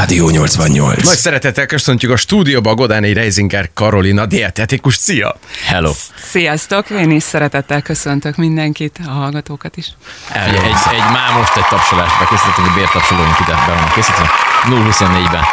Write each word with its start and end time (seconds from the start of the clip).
Rádió 0.00 0.28
88. 0.28 1.04
Nagy 1.04 1.16
szeretettel 1.16 1.66
köszöntjük 1.66 2.12
a 2.12 2.16
stúdióba 2.16 2.70
a 2.70 2.74
Godáni 2.74 3.12
Reisinger 3.12 3.70
Karolina 3.74 4.26
dietetikus. 4.26 4.94
Szia! 4.94 5.36
Hello! 5.64 5.92
Sziasztok! 6.30 6.90
Én 6.90 7.10
is 7.10 7.22
szeretettel 7.22 7.82
köszöntök 7.82 8.36
mindenkit, 8.36 8.98
a 9.06 9.10
hallgatókat 9.10 9.76
is. 9.76 9.86
Egy, 10.32 10.54
egy, 10.54 10.76
egy 10.90 11.12
már 11.12 11.32
most 11.38 11.56
egy 11.56 11.66
tapsolást 11.70 12.18
bekészítettünk, 12.18 12.66
a 12.66 12.74
bértapsolóink 12.74 13.40
ide 13.40 13.52
be 13.52 13.72
vannak 13.74 13.94
készítve. 13.94 14.30
0-24-ben 14.64 15.44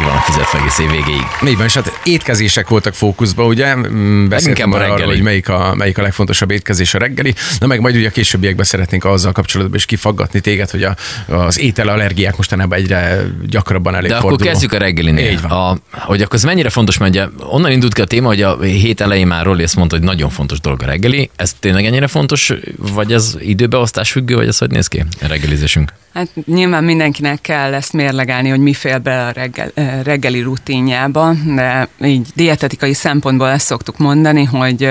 ki 0.00 0.06
van 0.06 0.18
fizetve 0.20 0.58
egész 0.58 0.78
év 0.78 0.90
végéig. 0.90 1.26
Így 1.46 1.56
van, 1.56 1.66
és 1.66 1.74
hát 1.74 2.00
étkezések 2.04 2.68
voltak 2.68 2.94
fókuszban, 2.94 3.46
ugye? 3.46 3.74
Mm, 3.76 4.28
Beszéltünk 4.28 4.74
a 4.74 4.76
arról, 4.76 4.88
reggeli. 4.96 5.12
hogy 5.14 5.22
melyik 5.22 5.48
a, 5.48 5.74
melyik 5.74 5.98
a 5.98 6.02
legfontosabb 6.02 6.50
étkezés 6.50 6.94
a 6.94 6.98
reggeli. 6.98 7.34
Na 7.58 7.66
meg 7.66 7.80
majd 7.80 7.96
ugye 7.96 8.08
a 8.08 8.10
későbbiekben 8.10 8.64
szeretnénk 8.64 9.04
azzal 9.04 9.32
kapcsolatban 9.32 9.76
is 9.76 9.84
kifaggatni 9.84 10.40
téged, 10.40 10.70
hogy 10.70 10.82
a, 10.82 10.96
az 11.28 11.58
ételallergiák 11.58 12.36
mostanában 12.36 12.78
egyre 12.78 13.22
gyakrabban 13.48 13.92
De 13.92 13.98
akkor 13.98 14.10
előfordulnak. 14.10 14.46
kezdjük 14.52 14.72
a 14.72 14.78
reggelinél. 14.78 15.30
Így 15.30 15.40
van. 15.40 15.50
A, 15.50 15.76
hogy 15.92 16.22
akkor 16.22 16.34
ez 16.34 16.44
mennyire 16.44 16.70
fontos, 16.70 16.98
mert 16.98 17.10
ugye 17.10 17.26
onnan 17.38 17.70
indult 17.72 17.94
ki 17.94 18.00
a 18.00 18.04
téma, 18.04 18.26
hogy 18.28 18.42
a 18.42 18.60
hét 18.60 19.00
elején 19.00 19.26
már 19.26 19.44
Rolli 19.44 19.62
ezt 19.62 19.76
mondta, 19.76 19.96
hogy 19.96 20.04
nagyon 20.04 20.30
fontos 20.30 20.60
dolog 20.60 20.82
a 20.82 20.86
reggeli. 20.86 21.30
Ez 21.36 21.54
tényleg 21.60 21.84
ennyire 21.84 22.06
fontos, 22.06 22.52
vagy 22.76 23.12
ez 23.12 23.36
időbeosztás 23.40 24.10
függő, 24.10 24.34
vagy 24.34 24.48
ez 24.48 24.58
hogy 24.58 24.70
néz 24.70 24.86
ki 24.86 25.04
a 25.22 25.26
reggelizésünk? 25.26 25.92
Hát 26.14 26.28
nyilván 26.46 26.84
mindenkinek 26.84 27.40
kell 27.40 27.74
ezt 27.74 27.92
mérlegelni, 27.92 28.48
hogy 28.48 28.60
mi 28.60 28.74
fél 28.74 28.98
bele 28.98 29.26
a 29.26 29.30
reggel, 29.30 29.70
reggeli 30.02 30.40
rutinjába, 30.40 31.34
de 31.54 31.88
így 32.04 32.28
dietetikai 32.34 32.94
szempontból 32.94 33.48
ezt 33.48 33.66
szoktuk 33.66 33.98
mondani, 33.98 34.44
hogy 34.44 34.90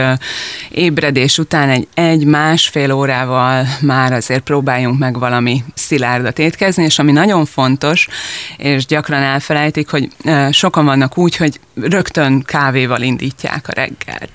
ébredés 0.70 1.38
után 1.38 1.70
egy 1.70 1.88
egy-másfél 1.94 2.92
órával 2.92 3.66
már 3.82 4.14
azért 4.14 4.44
próbáljunk 4.44 5.00
meg 5.00 5.20
valami 5.20 5.64
szilárdat 5.74 6.40
étkezni, 6.40 6.84
és 6.84 7.00
ami 7.00 7.12
nagyon 7.12 7.46
fontos, 7.46 8.08
és 8.58 8.86
gyakran 8.86 9.22
elfelejtik, 9.22 9.90
hogy 9.90 10.10
sokan 10.52 10.86
vannak 10.86 11.18
úgy, 11.18 11.36
hogy 11.36 11.60
rögtön 11.82 12.42
kávéval 12.42 13.02
indítják 13.02 13.68
a 13.68 13.72
reggelt. 13.72 14.32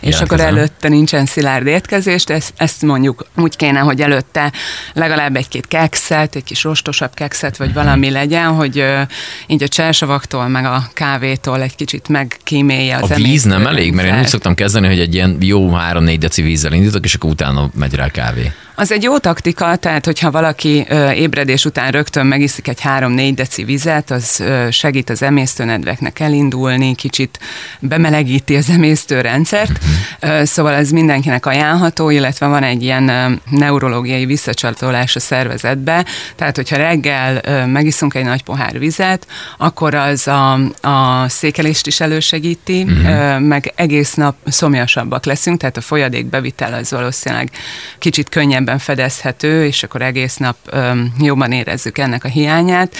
És 0.00 0.20
akkor 0.20 0.40
előtte 0.40 0.88
nincsen 0.88 1.26
szilárd 1.26 1.66
étkezés, 1.66 2.24
de 2.24 2.34
ezt, 2.34 2.52
ezt 2.56 2.82
mondjuk 2.82 3.26
úgy 3.36 3.56
kéne, 3.56 3.78
hogy 3.78 4.00
előtte 4.00 4.52
legalább 4.94 5.36
egy-két 5.36 5.66
kekszet, 5.68 6.36
egy 6.36 6.44
kis 6.44 6.62
rostosabb 6.62 7.14
kekszet, 7.14 7.56
vagy 7.56 7.72
valami 7.72 8.10
legyen, 8.10 8.46
hogy 8.46 8.78
ö, 8.78 9.00
így 9.46 9.62
a 9.62 9.68
csersavaktól, 9.68 10.48
meg 10.48 10.64
a 10.64 10.90
kávétól 10.94 11.62
egy 11.62 11.76
kicsit 11.76 12.08
megkímélje 12.08 12.96
az 12.96 13.10
A 13.10 13.14
víz 13.14 13.42
nem 13.42 13.66
elég? 13.66 13.92
Mert 13.92 14.08
én 14.08 14.18
úgy 14.18 14.26
szoktam 14.26 14.54
kezdeni, 14.54 14.86
hogy 14.86 15.00
egy 15.00 15.14
ilyen 15.14 15.36
jó 15.40 15.70
3-4 15.72 16.16
deci 16.18 16.42
vízzel 16.42 16.72
indítok, 16.72 17.04
és 17.04 17.14
akkor 17.14 17.30
utána 17.30 17.70
megy 17.74 17.94
rá 17.94 18.08
kávé. 18.08 18.52
Az 18.74 18.92
egy 18.92 19.02
jó 19.02 19.18
taktika, 19.18 19.76
tehát 19.76 20.04
hogyha 20.04 20.30
valaki 20.30 20.86
ö, 20.88 21.10
ébredés 21.10 21.64
után 21.64 21.90
rögtön 21.90 22.26
megiszik 22.26 22.68
egy 22.68 22.80
3-4 22.84 23.32
deci 23.34 23.64
vizet, 23.64 24.10
az 24.10 24.40
ö, 24.40 24.66
segít 24.70 25.10
az 25.10 25.22
emésztőnedveknek 25.22 26.20
elindulni, 26.20 26.94
kicsit 26.94 27.38
bemelegíti 27.80 28.56
az 28.56 28.70
emésztőrendszert, 28.70 29.78
Ö, 30.20 30.44
szóval 30.44 30.74
ez 30.74 30.90
mindenkinek 30.90 31.46
ajánlható, 31.46 32.10
illetve 32.10 32.46
van 32.46 32.62
egy 32.62 32.82
ilyen 32.82 33.08
ö, 33.08 33.32
neurológiai 33.50 34.26
visszacsatolás 34.26 35.16
a 35.16 35.20
szervezetbe, 35.20 36.04
tehát 36.36 36.56
hogyha 36.56 36.76
reggel 36.76 37.40
ö, 37.44 37.66
megiszunk 37.66 38.14
egy 38.14 38.24
nagy 38.24 38.42
pohár 38.42 38.78
vizet, 38.78 39.26
akkor 39.58 39.94
az 39.94 40.28
a, 40.28 40.52
a 40.80 41.28
székelést 41.28 41.86
is 41.86 42.00
elősegíti, 42.00 42.86
ö, 43.04 43.38
meg 43.38 43.72
egész 43.74 44.14
nap 44.14 44.36
szomjasabbak 44.46 45.24
leszünk, 45.24 45.58
tehát 45.58 45.76
a 45.76 45.80
folyadék 45.80 46.26
bevitel 46.26 46.74
az 46.74 46.90
valószínűleg 46.90 47.50
kicsit 47.98 48.28
könnyebben 48.64 48.78
fedezhető, 48.78 49.64
és 49.64 49.82
akkor 49.82 50.02
egész 50.02 50.36
nap 50.36 50.56
öm, 50.66 51.12
jobban 51.18 51.52
érezzük 51.52 51.98
ennek 51.98 52.24
a 52.24 52.28
hiányát, 52.28 52.94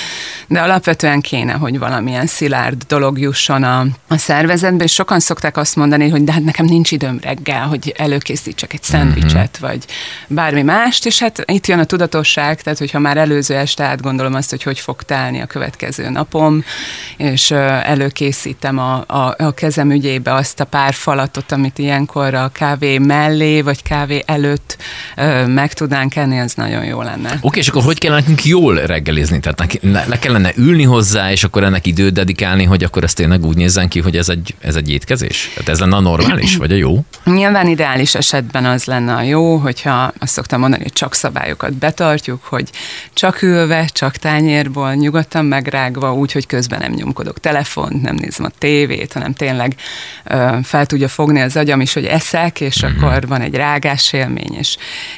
de 0.46 0.60
alapvetően 0.60 1.20
kéne, 1.20 1.52
hogy 1.52 1.78
valamilyen 1.78 2.26
szilárd 2.26 2.82
dolog 2.82 3.18
jusson 3.18 3.62
a, 3.62 3.86
a 4.08 4.16
szervezetbe, 4.16 4.84
és 4.84 4.92
sokan 4.92 5.20
szokták 5.20 5.56
azt 5.56 5.76
mondani, 5.76 6.08
hogy 6.08 6.24
de 6.24 6.32
hát 6.32 6.44
nekem 6.44 6.66
nincs 6.66 6.90
időm 6.90 7.18
reggel, 7.22 7.66
hogy 7.66 7.94
előkészítsek 7.96 8.72
egy 8.72 8.82
szendvicset, 8.82 9.58
vagy 9.58 9.84
bármi 10.26 10.62
mást, 10.62 11.06
és 11.06 11.18
hát 11.18 11.42
itt 11.46 11.66
jön 11.66 11.78
a 11.78 11.84
tudatosság, 11.84 12.62
tehát 12.62 12.78
hogyha 12.78 12.98
már 12.98 13.16
előző 13.16 13.54
este 13.54 13.84
átgondolom 13.84 14.34
azt, 14.34 14.50
hogy 14.50 14.62
hogy 14.62 14.78
fog 14.78 15.02
telni 15.02 15.40
a 15.40 15.46
következő 15.46 16.08
napom, 16.08 16.64
és 17.16 17.50
előkészítem 17.50 18.78
a, 18.78 19.04
a, 19.06 19.34
a 19.38 19.52
kezem 19.54 19.90
ügyébe 19.90 20.34
azt 20.34 20.60
a 20.60 20.64
pár 20.64 20.94
falatot, 20.94 21.52
amit 21.52 21.78
ilyenkor 21.78 22.34
a 22.34 22.48
kávé 22.48 22.98
mellé, 22.98 23.60
vagy 23.60 23.82
kávé 23.82 24.22
előtt 24.26 24.76
ö, 25.16 25.46
meg 25.52 25.72
tudnánk 25.72 26.16
enni, 26.16 26.38
az 26.38 26.54
nagyon 26.54 26.84
jó 26.84 27.02
lenne. 27.02 27.38
Oké, 27.40 27.58
és 27.58 27.68
akkor 27.68 27.82
hogy 27.82 27.98
kell 27.98 28.14
nekünk 28.14 28.44
jól 28.44 28.74
reggelizni? 28.74 29.40
Tehát 29.40 29.58
neki, 29.58 29.78
le, 29.82 30.04
le 30.08 30.18
kellene 30.18 30.52
ülni 30.56 30.82
hozzá, 30.82 31.30
és 31.30 31.44
akkor 31.44 31.64
ennek 31.64 31.86
időt 31.86 32.12
dedikálni, 32.12 32.64
hogy 32.64 32.84
akkor 32.84 33.04
ez 33.04 33.12
tényleg 33.12 33.44
úgy 33.44 33.56
nézzen 33.56 33.88
ki, 33.88 34.00
hogy 34.00 34.16
ez 34.16 34.28
egy, 34.28 34.54
ez 34.60 34.76
egy 34.76 34.90
étkezés? 34.90 35.50
Tehát 35.54 35.68
ez 35.68 35.80
lenne 35.80 35.96
a 35.96 36.00
normális, 36.00 36.56
vagy 36.56 36.72
a 36.72 36.76
jó? 36.76 37.04
Nyilván 37.24 37.68
ideális 37.68 38.14
esetben 38.14 38.64
az 38.64 38.84
lenne 38.84 39.14
a 39.14 39.22
jó, 39.22 39.56
hogyha 39.56 40.12
azt 40.18 40.32
szoktam 40.32 40.60
mondani, 40.60 40.82
hogy 40.82 40.92
csak 40.92 41.14
szabályokat 41.14 41.72
betartjuk, 41.72 42.44
hogy 42.44 42.70
csak 43.12 43.42
ülve, 43.42 43.84
csak 43.92 44.16
tányérból, 44.16 44.94
nyugodtan 44.94 45.44
megrágva, 45.44 46.14
úgy, 46.14 46.32
hogy 46.32 46.46
közben 46.46 46.78
nem 46.78 46.92
nyomkodok 46.92 47.40
telefont, 47.40 48.02
nem 48.02 48.14
nézem 48.14 48.44
a 48.44 48.50
tévét, 48.58 49.12
hanem 49.12 49.32
tényleg 49.32 49.74
ö, 50.24 50.56
fel 50.62 50.86
tudja 50.86 51.08
fogni 51.08 51.40
az 51.40 51.56
agyam 51.56 51.80
is, 51.80 51.92
hogy 51.92 52.04
eszek, 52.04 52.60
és 52.60 52.84
mm-hmm. 52.84 53.02
akkor 53.02 53.26
van 53.26 53.40
egy 53.40 53.54
rágás 53.54 54.12
élmény, 54.12 54.54
és 54.58 54.76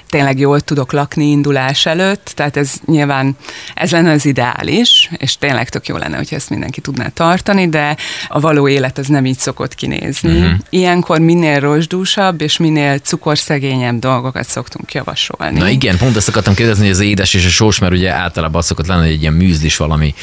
tényleg 0.08 0.23
jól 0.32 0.60
tudok 0.60 0.92
lakni 0.92 1.30
indulás 1.30 1.86
előtt, 1.86 2.32
tehát 2.34 2.56
ez 2.56 2.72
nyilván, 2.86 3.36
ez 3.74 3.90
lenne 3.90 4.12
az 4.12 4.26
ideális, 4.26 5.10
és 5.16 5.36
tényleg 5.36 5.68
tök 5.68 5.86
jó 5.86 5.96
lenne, 5.96 6.16
hogyha 6.16 6.36
ezt 6.36 6.50
mindenki 6.50 6.80
tudná 6.80 7.08
tartani, 7.08 7.68
de 7.68 7.96
a 8.28 8.40
való 8.40 8.68
élet 8.68 8.98
az 8.98 9.06
nem 9.06 9.26
így 9.26 9.38
szokott 9.38 9.74
kinézni. 9.74 10.30
Mm-hmm. 10.30 10.54
Ilyenkor 10.70 11.18
minél 11.18 11.60
rozsdúsabb 11.60 12.40
és 12.40 12.56
minél 12.56 12.98
cukorszegényebb 12.98 13.98
dolgokat 13.98 14.48
szoktunk 14.48 14.92
javasolni. 14.92 15.58
Na 15.58 15.68
igen, 15.68 15.96
pont 15.96 16.16
ezt 16.16 16.28
akartam 16.28 16.54
kérdezni, 16.54 16.82
hogy 16.82 16.92
az 16.92 17.00
édes 17.00 17.34
és 17.34 17.46
a 17.46 17.48
sós, 17.48 17.78
mert 17.78 17.92
ugye 17.92 18.12
általában 18.12 18.56
az 18.56 18.66
szokott 18.66 18.86
lenni, 18.86 19.02
hogy 19.02 19.12
egy 19.12 19.20
ilyen 19.20 19.32
műzlis 19.32 19.76
valami, 19.76 20.14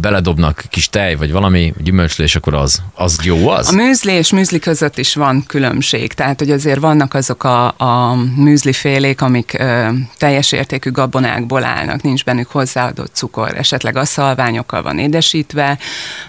beledobnak 0.00 0.64
kis 0.70 0.88
tej, 0.88 1.14
vagy 1.14 1.32
valami 1.32 1.74
gyümölcslé, 1.78 2.24
és 2.24 2.36
akkor 2.36 2.54
az, 2.54 2.82
az 2.94 3.18
jó 3.22 3.48
az? 3.48 3.68
A 3.68 3.72
műzli 3.72 4.12
és 4.12 4.32
műzli 4.32 4.58
között 4.58 4.98
is 4.98 5.14
van 5.14 5.44
különbség, 5.46 6.12
tehát 6.12 6.38
hogy 6.38 6.50
azért 6.50 6.80
vannak 6.80 7.14
azok 7.14 7.44
a, 7.44 7.66
a 7.66 8.14
műzli 8.36 8.72
félék, 9.00 9.20
amik 9.20 9.56
ö, 9.58 9.88
teljes 10.18 10.52
értékű 10.52 10.90
gabonákból 10.90 11.64
állnak, 11.64 12.02
nincs 12.02 12.24
bennük 12.24 12.50
hozzáadott 12.50 13.14
cukor, 13.14 13.54
esetleg 13.56 13.96
a 13.96 14.04
szalványokkal 14.04 14.82
van 14.82 14.98
édesítve, 14.98 15.78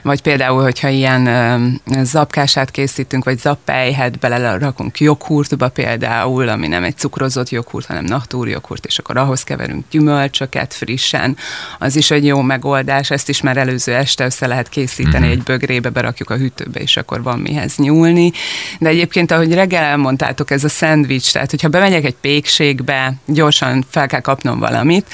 vagy 0.02 0.22
például, 0.22 0.62
hogyha 0.62 0.88
ilyen 0.88 1.26
ö, 1.26 2.04
zapkását 2.04 2.72
készítünk, 2.72 3.24
vagy 3.24 3.40
zappelyhet 3.40 4.20
belerakunk 4.20 5.00
joghurtba 5.00 5.70
például, 5.70 6.48
ami 6.48 6.68
nem 6.68 6.84
egy 6.84 6.98
cukrozott 6.98 7.50
joghurt, 7.50 7.86
hanem 7.86 8.04
natúrjoghurt, 8.04 8.86
és 8.86 9.00
akkor 9.00 9.18
ahhoz 9.18 9.44
keverünk 9.44 9.86
gyümölcsöket 9.92 10.74
frissen, 10.74 11.38
az 11.80 11.96
is 11.96 12.12
egy 12.12 12.26
jó 12.26 12.42
megoldás, 12.42 13.12
ezt 13.12 13.30
is 13.30 13.42
már 13.42 13.58
előző 13.58 13.94
este 13.94 14.26
össze 14.26 14.48
lehet 14.48 14.70
készíteni, 14.70 15.30
egy 15.30 15.44
bögrébe 15.44 15.90
berakjuk 15.90 16.30
a 16.30 16.36
hűtőbe, 16.36 16.80
és 16.80 16.98
akkor 16.98 17.24
van 17.24 17.40
mihez 17.40 17.76
nyúlni. 17.78 18.32
De 18.80 18.90
egyébként, 18.90 19.32
ahogy 19.32 19.54
reggel 19.54 19.84
elmondtátok, 19.84 20.52
ez 20.52 20.64
a 20.64 20.70
szendvics, 20.70 21.34
tehát 21.34 21.50
hogyha 21.50 21.70
bemegyek 21.70 22.06
egy 22.06 22.16
pékségbe, 22.62 23.14
gyorsan 23.26 23.86
fel 23.90 24.08
kell 24.08 24.20
kapnom 24.20 24.60
valamit, 24.60 25.08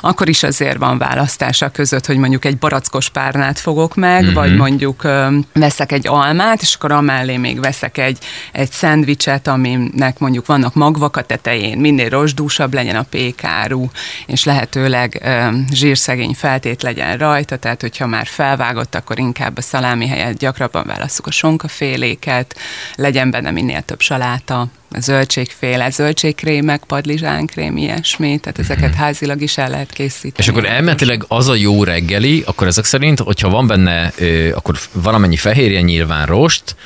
akkor 0.00 0.28
is 0.28 0.42
azért 0.42 0.76
van 0.76 0.98
választása 0.98 1.68
között, 1.68 2.06
hogy 2.06 2.16
mondjuk 2.16 2.44
egy 2.44 2.58
barackos 2.58 3.08
párnát 3.08 3.58
fogok 3.58 3.94
meg, 3.94 4.24
mm-hmm. 4.24 4.34
vagy 4.34 4.56
mondjuk 4.56 5.04
ö, 5.04 5.36
veszek 5.52 5.92
egy 5.92 6.06
almát, 6.06 6.62
és 6.62 6.74
akkor 6.74 6.92
amellé 6.92 7.36
még 7.36 7.60
veszek 7.60 7.98
egy, 7.98 8.18
egy 8.52 8.70
szendvicset, 8.70 9.46
aminek 9.46 10.18
mondjuk 10.18 10.46
vannak 10.46 10.74
magvak 10.74 11.16
a 11.16 11.22
tetején, 11.22 11.78
minél 11.78 12.08
rozsdúsabb 12.08 12.74
legyen 12.74 12.96
a 12.96 13.02
pékáru, 13.02 13.86
és 14.26 14.44
lehetőleg 14.44 15.20
ö, 15.24 15.48
zsírszegény 15.72 16.34
feltét 16.34 16.82
legyen 16.82 17.16
rajta, 17.18 17.56
tehát 17.56 17.80
hogyha 17.80 18.06
már 18.06 18.26
felvágott, 18.26 18.94
akkor 18.94 19.18
inkább 19.18 19.56
a 19.56 19.62
szalámi 19.62 20.06
helyett 20.06 20.38
gyakrabban 20.38 20.84
válasszuk 20.86 21.26
a 21.26 21.30
sonkaféléket, 21.30 22.56
legyen 22.94 23.30
benne 23.30 23.50
minél 23.50 23.82
több 23.82 24.00
saláta, 24.00 24.68
zöldségféle, 24.98 25.90
zöldségkrémek, 25.90 26.84
padlizsánkrém, 26.84 27.76
ilyesmi, 27.76 28.38
tehát 28.38 28.58
ezeket 28.58 28.94
házilag 28.94 29.40
is 29.40 29.58
el 29.58 29.70
lehet 29.70 29.92
készíteni. 29.92 30.34
És 30.36 30.48
akkor 30.48 30.64
elméletileg 30.64 31.24
az 31.28 31.48
a 31.48 31.54
jó 31.54 31.84
reggeli, 31.84 32.42
akkor 32.46 32.66
ezek 32.66 32.84
szerint, 32.84 33.20
hogyha 33.20 33.48
van 33.48 33.66
benne, 33.66 34.12
akkor 34.54 34.78
valamennyi 34.92 35.36
fehérje, 35.36 35.80
nyilván 35.80 36.26
rost, 36.26 36.76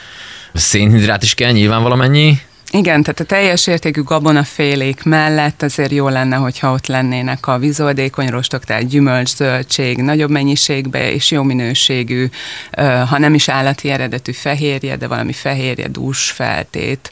szénhidrát 0.55 1.22
is 1.22 1.34
kell, 1.34 1.52
nyilván 1.52 1.82
valamennyi, 1.82 2.38
Igen, 2.70 3.02
tehát 3.02 3.20
a 3.20 3.25
teljes 3.25 3.66
értékű 3.66 4.02
gabonafélék 4.02 5.02
mellett 5.02 5.62
azért 5.62 5.93
jó 5.93 6.08
lenne, 6.08 6.37
hogyha 6.37 6.72
ott 6.72 6.87
lennének 6.87 7.46
a 7.46 7.58
vízoldékony 7.58 8.26
rostok, 8.26 8.64
tehát 8.64 8.87
gyümölcs, 8.87 9.28
zöldség, 9.34 9.99
nagyobb 9.99 10.31
mennyiségbe 10.31 11.12
és 11.12 11.31
jó 11.31 11.43
minőségű, 11.43 12.28
ha 13.08 13.19
nem 13.19 13.34
is 13.34 13.49
állati 13.49 13.90
eredetű 13.90 14.32
fehérje, 14.32 14.96
de 14.96 15.06
valami 15.06 15.32
fehérje, 15.32 15.88
dús 15.88 16.31
feltét, 16.31 17.10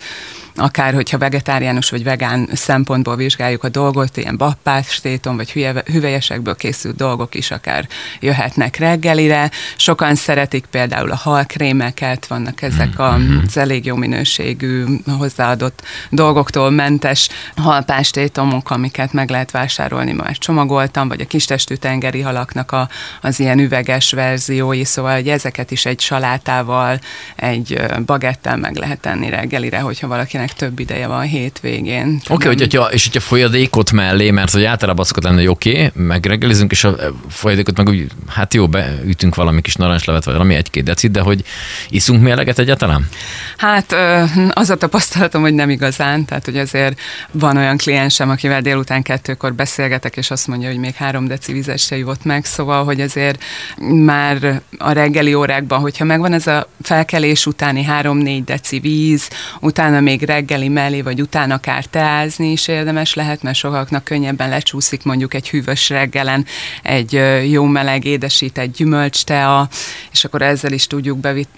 akár 0.56 0.94
hogyha 0.94 1.18
vegetáriánus 1.18 1.90
vagy 1.90 2.04
vegán 2.04 2.48
szempontból 2.52 3.16
vizsgáljuk 3.16 3.64
a 3.64 3.68
dolgot, 3.68 4.16
ilyen 4.16 4.36
bappástéton 4.36 5.36
vagy 5.36 5.50
hüvelyesekből 5.86 6.56
készült 6.56 6.96
dolgok 6.96 7.34
is 7.34 7.50
akár 7.50 7.88
jöhetnek 8.20 8.76
reggelire. 8.76 9.50
Sokan 9.76 10.14
szeretik 10.14 10.64
például 10.66 11.10
a 11.10 11.16
halkrémeket, 11.16 12.26
vannak 12.26 12.62
ezek 12.62 13.02
mm-hmm. 13.02 13.38
az 13.46 13.56
elég 13.56 13.84
jó 13.84 13.96
minőségű, 13.96 14.84
hozzáadott 15.18 15.82
dolgoktól 16.10 16.70
mentes 16.70 17.28
halpástétomok, 17.56 18.70
amiket 18.70 19.12
meg 19.12 19.30
lehet 19.30 19.50
vásárolni, 19.50 20.12
már 20.12 20.38
csomagoltam, 20.38 21.08
vagy 21.08 21.20
a 21.20 21.26
kistestű 21.26 21.74
tengeri 21.74 22.20
halaknak 22.20 22.72
a, 22.72 22.88
az 23.20 23.40
ilyen 23.40 23.58
üveges 23.58 24.12
verziói, 24.12 24.84
szóval 24.84 25.14
hogy 25.14 25.28
ezeket 25.28 25.70
is 25.70 25.86
egy 25.86 26.00
salátával, 26.00 26.98
egy 27.36 27.82
bagettel 28.06 28.56
meg 28.56 28.76
lehet 28.76 29.00
tenni 29.00 29.28
reggelire, 29.28 29.78
hogyha 29.78 30.08
valakinek 30.08 30.45
több 30.52 30.78
ideje 30.78 31.06
van 31.06 31.22
hétvégén. 31.22 32.20
Oké, 32.28 32.48
okay, 32.48 32.56
hogyha, 32.58 32.92
és 32.92 33.04
hogyha 33.04 33.20
folyadékot 33.20 33.92
mellé, 33.92 34.30
mert 34.30 34.52
hogy 34.52 34.64
általában 34.64 35.04
azokat 35.04 35.24
lenne, 35.24 35.36
hogy 35.36 35.46
oké, 35.46 35.70
okay, 35.70 36.04
megreggelizünk, 36.06 36.70
és 36.70 36.84
a 36.84 36.96
folyadékot 37.28 37.76
meg 37.76 37.88
úgy, 37.88 38.06
hát 38.26 38.54
jó, 38.54 38.68
beütünk 38.68 39.34
valami 39.34 39.60
kis 39.60 39.74
narancslevet, 39.74 40.24
vagy 40.24 40.34
valami 40.34 40.54
egy-két 40.54 40.84
decit, 40.84 41.10
de 41.10 41.20
hogy 41.20 41.44
iszunk 41.88 42.22
mérleget 42.22 42.58
egyáltalán? 42.58 43.08
Hát 43.56 43.96
az 44.50 44.70
a 44.70 44.76
tapasztalatom, 44.76 45.42
hogy 45.42 45.54
nem 45.54 45.70
igazán, 45.70 46.24
tehát 46.24 46.44
hogy 46.44 46.58
azért 46.58 47.00
van 47.30 47.56
olyan 47.56 47.76
kliensem, 47.76 48.30
akivel 48.30 48.60
délután 48.60 49.02
kettőkor 49.02 49.54
beszélgetek, 49.54 50.16
és 50.16 50.30
azt 50.30 50.46
mondja, 50.46 50.68
hogy 50.68 50.78
még 50.78 50.94
három 50.94 51.26
deci 51.26 51.52
vizet 51.52 51.78
se 51.78 51.96
jött 51.96 52.24
meg, 52.24 52.44
szóval, 52.44 52.84
hogy 52.84 53.00
azért 53.00 53.42
már 54.04 54.62
a 54.78 54.92
reggeli 54.92 55.34
órákban, 55.34 55.80
hogyha 55.80 56.04
megvan 56.04 56.32
ez 56.32 56.46
a 56.46 56.68
felkelés 56.82 57.46
utáni 57.46 57.82
három-négy 57.82 58.44
deci 58.44 58.78
víz, 58.78 59.28
utána 59.60 60.00
még 60.00 60.24
reggeli 60.36 60.68
mellé, 60.68 61.00
vagy 61.00 61.20
utána 61.20 61.54
akár 61.54 61.84
teázni 61.84 62.50
is 62.50 62.68
érdemes 62.68 63.14
lehet, 63.14 63.42
mert 63.42 63.56
sokaknak 63.56 64.04
könnyebben 64.04 64.48
lecsúszik 64.48 65.02
mondjuk 65.04 65.34
egy 65.34 65.48
hűvös 65.48 65.88
reggelen 65.88 66.46
egy 66.82 67.20
jó 67.50 67.64
meleg 67.64 68.04
édesített 68.04 68.76
gyümölcstea, 68.76 69.68
és 70.12 70.24
akkor 70.24 70.42
ezzel 70.42 70.72
is 70.72 70.86
tudjuk 70.86 71.18
bevit, 71.18 71.48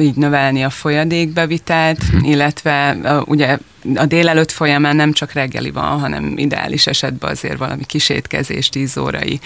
így 0.00 0.14
növelni 0.14 0.64
a 0.64 0.70
folyadékbevitelt, 0.70 2.12
mhm. 2.12 2.24
illetve 2.24 2.96
ugye 3.24 3.58
a 3.94 4.06
délelőtt 4.06 4.50
folyamán 4.50 4.96
nem 4.96 5.12
csak 5.12 5.32
reggeli 5.32 5.70
van, 5.70 6.00
hanem 6.00 6.32
ideális 6.36 6.86
esetben 6.86 7.30
azért 7.30 7.58
valami 7.58 7.84
kisétkezés, 7.86 8.68
tíz 8.68 8.98
órai 8.98 9.40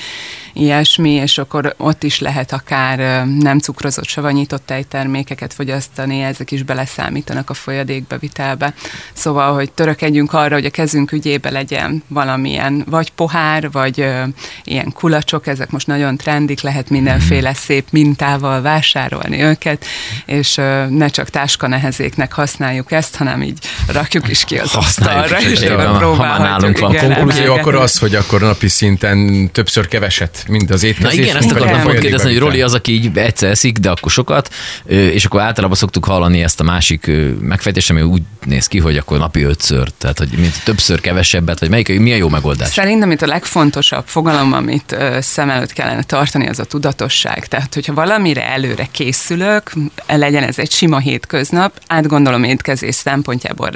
ilyesmi, 0.52 1.10
és 1.10 1.38
akkor 1.38 1.74
ott 1.76 2.02
is 2.02 2.20
lehet 2.20 2.52
akár 2.52 3.26
nem 3.26 3.58
cukrozott, 3.58 4.06
savanyított 4.06 4.66
tejtermékeket 4.66 5.54
fogyasztani, 5.54 6.20
ezek 6.20 6.50
is 6.50 6.62
beleszámítanak 6.62 7.50
a 7.50 7.54
folyadékbevitelbe. 7.54 8.74
Szóval, 9.12 9.54
hogy 9.54 9.72
törökedjünk 9.72 10.32
arra, 10.32 10.54
hogy 10.54 10.64
a 10.64 10.70
kezünk 10.70 11.12
ügyébe 11.12 11.50
legyen 11.50 12.02
valamilyen 12.08 12.84
vagy 12.88 13.10
pohár, 13.12 13.70
vagy 13.70 14.00
ö, 14.00 14.22
ilyen 14.64 14.92
kulacsok, 14.92 15.46
ezek 15.46 15.70
most 15.70 15.86
nagyon 15.86 16.16
trendik, 16.16 16.60
lehet 16.60 16.90
mindenféle 16.90 17.54
szép 17.54 17.86
mintával 17.90 18.62
vásárolni 18.62 19.42
őket, 19.42 19.84
és 20.26 20.56
ö, 20.56 20.86
ne 20.86 21.08
csak 21.08 21.30
táska 21.30 21.66
nehezéknek 21.66 22.32
használjuk 22.32 22.92
ezt, 22.92 23.16
hanem 23.16 23.42
így 23.42 23.58
rakjuk 23.86 24.28
is 24.30 24.44
ki 24.44 24.58
az 24.58 24.74
asztalra, 24.74 25.40
és 25.40 25.68
Ha 25.98 26.38
nálunk 26.38 26.78
van 26.78 26.96
konklúzió, 26.96 27.54
akkor 27.54 27.74
az, 27.74 27.98
hogy 27.98 28.14
akkor 28.14 28.40
napi 28.40 28.68
szinten 28.68 29.50
többször 29.52 29.88
keveset, 29.88 30.44
mint 30.48 30.70
az 30.70 30.82
étkezés. 30.82 31.16
Na 31.16 31.22
igen, 31.22 31.36
ezt 31.36 31.50
akartam 31.50 31.82
pont 31.82 31.98
kérdezni, 31.98 32.30
hogy 32.30 32.38
Roli 32.38 32.62
az, 32.62 32.74
aki 32.74 32.92
így 32.92 33.16
egyszer 33.16 33.50
eszik, 33.50 33.78
de 33.78 33.90
akkor 33.90 34.10
sokat, 34.10 34.54
és 34.86 35.24
akkor 35.24 35.40
általában 35.40 35.76
szoktuk 35.76 36.04
hallani 36.04 36.42
ezt 36.42 36.60
a 36.60 36.64
másik 36.64 37.10
megfejtést, 37.40 37.90
ami 37.90 38.02
úgy 38.02 38.22
néz 38.44 38.66
ki, 38.66 38.78
hogy 38.78 38.96
akkor 38.96 39.18
napi 39.18 39.42
ötször, 39.42 39.88
tehát 39.98 40.18
hogy 40.18 40.28
mint 40.28 40.64
többször 40.64 41.00
kevesebbet, 41.00 41.60
vagy 41.60 41.68
melyik, 41.68 42.00
mi 42.00 42.12
a 42.12 42.16
jó 42.16 42.28
megoldás? 42.28 42.68
Szerintem 42.68 43.10
itt 43.10 43.22
a 43.22 43.26
legfontosabb 43.26 44.04
fogalom, 44.06 44.52
amit 44.52 44.96
szem 45.20 45.50
előtt 45.50 45.72
kellene 45.72 46.02
tartani, 46.02 46.48
az 46.48 46.58
a 46.58 46.64
tudatosság. 46.64 47.46
Tehát, 47.46 47.74
hogyha 47.74 47.94
valamire 47.94 48.48
előre 48.48 48.88
készülök, 48.90 49.72
legyen 50.06 50.42
ez 50.42 50.58
egy 50.58 50.70
sima 50.70 50.98
hétköznap, 50.98 51.72
átgondolom 51.86 52.44
étkezés 52.44 52.94
szempontjából 52.94 53.70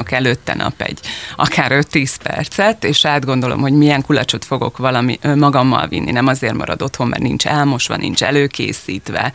rászánok 0.00 0.12
előtte 0.12 0.54
nap 0.54 0.82
egy 0.82 1.00
akár 1.36 1.70
5-10 1.74 2.14
percet, 2.22 2.84
és 2.84 3.04
átgondolom, 3.04 3.60
hogy 3.60 3.72
milyen 3.72 4.02
kulacsot 4.02 4.44
fogok 4.44 4.76
valami 4.76 5.18
magammal 5.36 5.88
vinni, 5.88 6.10
nem 6.10 6.26
azért 6.26 6.54
marad 6.54 6.82
otthon, 6.82 7.08
mert 7.08 7.22
nincs 7.22 7.46
elmosva, 7.46 7.96
nincs 7.96 8.22
előkészítve, 8.22 9.32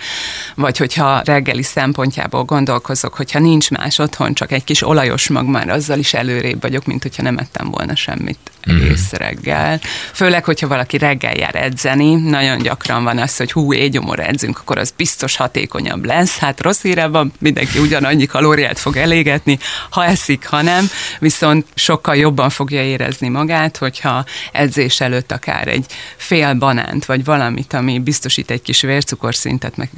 vagy 0.56 0.78
hogyha 0.78 1.22
reggeli 1.26 1.64
szempontjából 1.64 2.44
gondolkozok, 2.44 3.14
hogyha 3.14 3.40
nincs 3.40 3.70
más 3.70 4.00
otthon, 4.00 4.34
csak 4.34 4.52
egy 4.52 4.64
kis 4.64 4.82
olajos 4.82 5.30
mag, 5.30 5.46
már 5.46 5.70
azzal 5.70 6.00
is 6.00 6.14
előrébb 6.14 6.62
vagyok, 6.62 6.86
mint 6.86 7.02
hogyha 7.02 7.24
nem 7.24 7.38
ettem 7.38 7.72
volna 7.72 7.96
semmit 7.96 8.40
mm. 8.72 8.76
egész 8.76 9.12
reggel. 9.12 9.80
Főleg, 10.14 10.44
hogyha 10.44 10.68
valaki 10.68 10.98
reggel 10.98 11.36
jár 11.36 11.56
edzeni, 11.56 12.16
nagyon 12.16 12.58
gyakran 12.58 13.04
van 13.04 13.18
az, 13.18 13.38
hogy 13.38 13.52
hú, 13.52 13.74
égyomor 13.74 14.20
edzünk, 14.20 14.60
akkor 14.60 14.78
az 14.78 14.94
biztos 14.98 15.36
hatékonyabb 15.36 16.06
lesz. 16.06 16.38
Hát 16.38 16.62
rossz 16.62 16.82
híre 16.82 17.08
van, 17.08 17.34
mindenki 17.40 17.80
ugyanannyi 17.80 18.26
kalóriát 18.26 18.80
fog 18.80 18.98
elégetni, 18.98 19.60
ha 19.90 20.06
eszik, 20.06 20.46
ha 20.46 20.62
nem, 20.62 20.90
viszont 21.20 21.68
sokkal 21.76 22.16
jobban 22.16 22.50
fogja 22.50 22.84
érezni 22.84 23.28
magát, 23.28 23.78
hogyha 23.78 24.26
edzés 24.52 25.02
előtt 25.02 25.32
akár 25.32 25.68
egy 25.68 25.86
fél 26.16 26.54
banánt, 26.54 27.06
vagy 27.06 27.24
valamit, 27.24 27.74
ami 27.74 28.00
biztosít 28.00 28.52
egy 28.52 28.62
kis 28.62 28.82
vércukorszintet, 28.82 29.78
meg, 29.78 29.90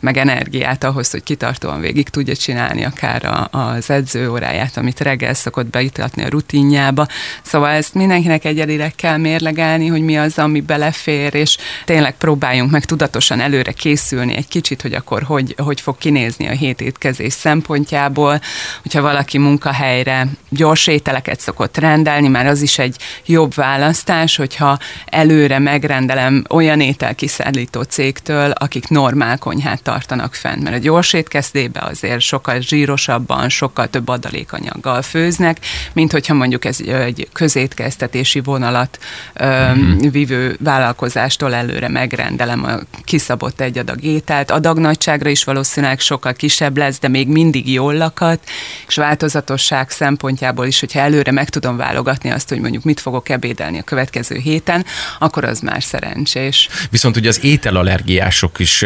meg 0.00 0.16
energiát 0.16 0.84
ahhoz, 0.84 1.10
hogy 1.10 1.22
kitartóan 1.22 1.80
végig 1.80 2.08
tudja 2.08 2.36
csinálni 2.36 2.84
akár 2.84 3.24
a, 3.24 3.48
az 3.50 3.90
edzőóráját, 3.90 4.76
amit 4.76 5.00
reggel 5.00 5.34
szokott 5.34 5.66
beitatni 5.66 6.24
a 6.24 6.28
rutinjába. 6.28 7.06
Szóval 7.42 7.70
ezt 7.86 7.94
mindenkinek 7.94 8.44
egyedileg 8.44 8.94
kell 8.94 9.16
mérlegelni, 9.16 9.86
hogy 9.86 10.02
mi 10.02 10.18
az, 10.18 10.38
ami 10.38 10.60
belefér, 10.60 11.34
és 11.34 11.56
tényleg 11.84 12.16
próbáljunk 12.16 12.70
meg 12.70 12.84
tudatosan 12.84 13.40
előre 13.40 13.72
készülni 13.72 14.36
egy 14.36 14.48
kicsit, 14.48 14.82
hogy 14.82 14.92
akkor 14.92 15.22
hogy, 15.22 15.54
hogy 15.58 15.80
fog 15.80 15.98
kinézni 15.98 16.48
a 16.48 16.50
hét 16.50 16.80
étkezés 16.80 17.32
szempontjából, 17.32 18.40
hogyha 18.82 19.02
valaki 19.02 19.38
munkahely 19.38 19.96
helyre 19.96 20.26
gyors 20.48 20.86
ételeket 20.86 21.40
szokott 21.40 21.76
rendelni, 21.76 22.28
már 22.28 22.46
az 22.46 22.62
is 22.62 22.78
egy 22.78 22.96
jobb 23.26 23.54
választás, 23.54 24.36
hogyha 24.36 24.78
előre 25.06 25.58
megrendelem 25.58 26.44
olyan 26.48 26.80
ételkiszállító 26.80 27.82
cégtől, 27.82 28.50
akik 28.50 28.88
normál 28.88 29.38
konyhát 29.38 29.82
tartanak 29.82 30.34
fenn, 30.34 30.62
mert 30.62 30.76
a 30.76 30.78
gyors 30.78 31.12
étkezdébe 31.12 31.80
azért 31.80 32.20
sokkal 32.20 32.60
zsírosabban, 32.60 33.48
sokkal 33.48 33.88
több 33.88 34.08
adalékanyaggal 34.08 35.02
főznek, 35.02 35.58
mint 35.92 36.12
hogyha 36.12 36.34
mondjuk 36.34 36.64
ez 36.64 36.80
egy 36.80 37.28
közétkeztetési 37.76 38.40
vonalat 38.40 38.98
mm-hmm. 39.44 39.98
vívő 40.10 40.56
vállalkozástól 40.60 41.54
előre 41.54 41.88
megrendelem 41.88 42.64
a 42.64 42.78
kiszabott 43.04 43.60
egy 43.60 43.78
adag 43.78 44.04
ételt. 44.04 44.50
Adagnagyságra 44.50 45.30
is 45.30 45.44
valószínűleg 45.44 46.00
sokkal 46.00 46.32
kisebb 46.32 46.76
lesz, 46.76 46.98
de 46.98 47.08
még 47.08 47.28
mindig 47.28 47.72
jól 47.72 47.94
lakat, 47.94 48.40
és 48.88 48.96
változatosság 48.96 49.90
szempontjából 49.90 50.66
is, 50.66 50.80
hogyha 50.80 51.00
előre 51.00 51.30
meg 51.32 51.48
tudom 51.48 51.76
válogatni 51.76 52.30
azt, 52.30 52.48
hogy 52.48 52.60
mondjuk 52.60 52.84
mit 52.84 53.00
fogok 53.00 53.28
ebédelni 53.28 53.78
a 53.78 53.82
következő 53.82 54.36
héten, 54.36 54.84
akkor 55.18 55.44
az 55.44 55.60
már 55.60 55.82
szerencsés. 55.82 56.68
Viszont 56.90 57.16
ugye 57.16 57.28
az 57.28 57.44
ételallergiások 57.44 58.58
is 58.58 58.84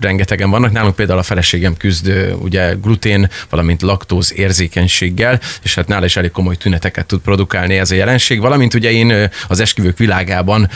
rengetegen 0.00 0.50
vannak. 0.50 0.72
Nálunk 0.72 0.94
például 0.94 1.18
a 1.18 1.22
feleségem 1.22 1.76
küzd 1.76 2.12
ugye 2.40 2.74
glutén, 2.82 3.28
valamint 3.50 3.82
laktóz 3.82 4.32
érzékenységgel, 4.32 5.40
és 5.62 5.74
hát 5.74 5.88
nála 5.88 6.04
is 6.04 6.16
elég 6.16 6.30
komoly 6.30 6.56
tüneteket 6.56 7.06
tud 7.06 7.20
produkálni 7.20 7.78
ez 7.78 7.90
a 7.90 7.94
jelenség. 7.94 8.23
Valamint 8.28 8.74
ugye 8.74 8.90
én 8.90 9.30
az 9.48 9.60
esküvők 9.60 9.98
világában 9.98 10.68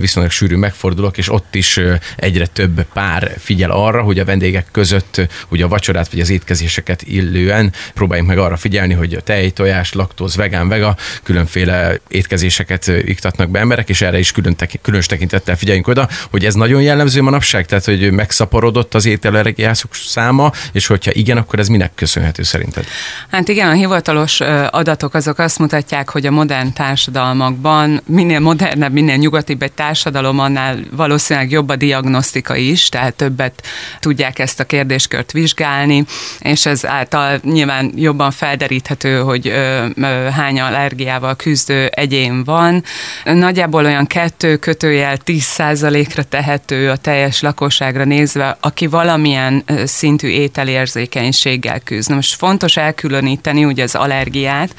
viszonylag 0.00 0.30
sűrű 0.30 0.56
megfordulok, 0.56 1.18
és 1.18 1.32
ott 1.32 1.54
is 1.54 1.80
egyre 2.16 2.46
több 2.46 2.82
pár 2.92 3.34
figyel 3.38 3.70
arra, 3.70 4.02
hogy 4.02 4.18
a 4.18 4.24
vendégek 4.24 4.66
között 4.72 5.26
ugye 5.48 5.64
a 5.64 5.68
vacsorát 5.68 6.10
vagy 6.10 6.20
az 6.20 6.30
étkezéseket 6.30 7.02
illően 7.02 7.72
próbáljunk 7.94 8.28
meg 8.28 8.38
arra 8.38 8.56
figyelni, 8.56 8.94
hogy 8.94 9.14
a 9.14 9.20
tej, 9.20 9.50
tojás, 9.50 9.92
laktóz, 9.92 10.36
vegán, 10.36 10.68
vega, 10.68 10.96
különféle 11.22 11.98
étkezéseket 12.08 12.86
iktatnak 12.86 13.50
be 13.50 13.58
emberek, 13.58 13.88
és 13.88 14.00
erre 14.00 14.18
is 14.18 14.32
külön 14.32 14.56
tek, 14.56 14.78
különös 14.82 15.06
tekintettel 15.06 15.56
figyeljünk 15.56 15.88
oda, 15.88 16.08
hogy 16.30 16.44
ez 16.44 16.54
nagyon 16.54 16.82
jellemző 16.82 17.22
manapság, 17.22 17.66
tehát 17.66 17.84
hogy 17.84 18.10
megszaporodott 18.10 18.94
az 18.94 19.06
ételergiászok 19.06 19.94
száma, 19.94 20.52
és 20.72 20.86
hogyha 20.86 21.10
igen, 21.14 21.36
akkor 21.36 21.58
ez 21.58 21.68
minek 21.68 21.94
köszönhető 21.94 22.42
szerinted? 22.42 22.84
Hát 23.30 23.48
igen, 23.48 23.68
a 23.68 23.72
hivatalos 23.72 24.40
adatok 24.70 25.14
azok 25.14 25.38
azt 25.38 25.58
mutatják, 25.58 26.08
hogy 26.08 26.26
a 26.26 26.30
modern 26.30 26.72
társadalom 26.72 26.95
társadalmakban 26.96 28.00
minél 28.06 28.40
modernebb, 28.40 28.92
minél 28.92 29.16
nyugatibb 29.16 29.62
egy 29.62 29.72
társadalom, 29.72 30.38
annál 30.38 30.78
valószínűleg 30.90 31.50
jobb 31.50 31.68
a 31.68 31.76
diagnosztika 31.76 32.56
is, 32.56 32.88
tehát 32.88 33.14
többet 33.14 33.62
tudják 34.00 34.38
ezt 34.38 34.60
a 34.60 34.64
kérdéskört 34.64 35.32
vizsgálni, 35.32 36.04
és 36.38 36.66
ez 36.66 36.86
által 36.86 37.40
nyilván 37.42 37.92
jobban 37.94 38.30
felderíthető, 38.30 39.18
hogy 39.18 39.48
ö, 39.48 39.86
hány 40.30 40.60
allergiával 40.60 41.36
küzdő 41.36 41.86
egyén 41.86 42.44
van. 42.44 42.84
Nagyjából 43.24 43.84
olyan 43.84 44.06
kettő 44.06 44.56
kötőjel 44.56 45.16
10%-ra 45.24 46.22
tehető 46.22 46.90
a 46.90 46.96
teljes 46.96 47.40
lakosságra 47.40 48.04
nézve, 48.04 48.56
aki 48.60 48.86
valamilyen 48.86 49.64
szintű 49.84 50.28
ételérzékenységgel 50.28 51.80
küzd. 51.80 52.10
Most 52.10 52.34
fontos 52.34 52.76
elkülöníteni 52.76 53.64
ugye 53.64 53.82
az 53.82 53.94
allergiát, 53.94 54.74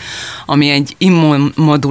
ami 0.45 0.69
egy 0.69 0.95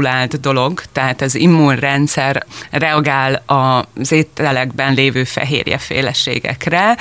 immunmodulált 0.06 0.40
dolog, 0.40 0.82
tehát 0.92 1.20
az 1.20 1.34
immunrendszer 1.34 2.46
reagál 2.70 3.42
az 3.46 4.12
ételekben 4.12 4.94
lévő 4.94 5.24
fehérjeféleségekre, 5.24 6.96